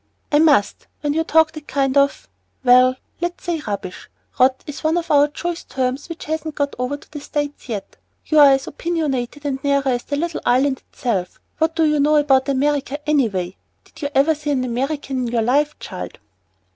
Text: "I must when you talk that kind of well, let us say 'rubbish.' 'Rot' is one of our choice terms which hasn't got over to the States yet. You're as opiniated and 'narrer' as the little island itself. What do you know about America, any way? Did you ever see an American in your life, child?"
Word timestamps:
"I 0.31 0.39
must 0.39 0.87
when 1.01 1.13
you 1.13 1.23
talk 1.23 1.51
that 1.51 1.67
kind 1.67 1.95
of 1.95 2.27
well, 2.63 2.95
let 3.19 3.33
us 3.37 3.45
say 3.45 3.59
'rubbish.' 3.67 4.09
'Rot' 4.39 4.63
is 4.65 4.83
one 4.83 4.97
of 4.97 5.11
our 5.11 5.27
choice 5.27 5.63
terms 5.63 6.09
which 6.09 6.25
hasn't 6.25 6.55
got 6.55 6.75
over 6.79 6.97
to 6.97 7.11
the 7.11 7.19
States 7.21 7.69
yet. 7.69 7.97
You're 8.25 8.47
as 8.49 8.65
opiniated 8.65 9.45
and 9.45 9.63
'narrer' 9.63 9.89
as 9.89 10.01
the 10.05 10.15
little 10.15 10.41
island 10.43 10.81
itself. 10.91 11.39
What 11.59 11.75
do 11.75 11.83
you 11.85 11.99
know 11.99 12.15
about 12.15 12.49
America, 12.49 13.07
any 13.07 13.29
way? 13.29 13.57
Did 13.83 14.01
you 14.01 14.09
ever 14.15 14.33
see 14.33 14.49
an 14.49 14.63
American 14.63 15.27
in 15.27 15.27
your 15.27 15.43
life, 15.43 15.77
child?" 15.77 16.17